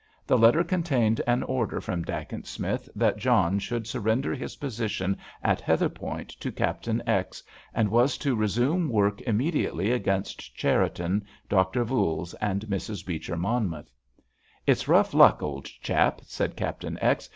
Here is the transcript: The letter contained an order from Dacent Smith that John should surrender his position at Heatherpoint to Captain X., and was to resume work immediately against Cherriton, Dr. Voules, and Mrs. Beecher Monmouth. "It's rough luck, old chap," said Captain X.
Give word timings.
The 0.25 0.35
letter 0.35 0.63
contained 0.63 1.21
an 1.27 1.43
order 1.43 1.79
from 1.79 2.01
Dacent 2.01 2.47
Smith 2.47 2.89
that 2.95 3.17
John 3.17 3.59
should 3.59 3.85
surrender 3.85 4.33
his 4.33 4.55
position 4.55 5.15
at 5.43 5.61
Heatherpoint 5.61 6.29
to 6.39 6.51
Captain 6.51 7.03
X., 7.05 7.43
and 7.71 7.87
was 7.91 8.17
to 8.17 8.35
resume 8.35 8.89
work 8.89 9.21
immediately 9.21 9.91
against 9.91 10.55
Cherriton, 10.55 11.23
Dr. 11.47 11.83
Voules, 11.83 12.33
and 12.41 12.61
Mrs. 12.65 13.05
Beecher 13.05 13.37
Monmouth. 13.37 13.93
"It's 14.65 14.87
rough 14.87 15.13
luck, 15.13 15.43
old 15.43 15.65
chap," 15.65 16.21
said 16.23 16.55
Captain 16.55 16.97
X. 16.99 17.29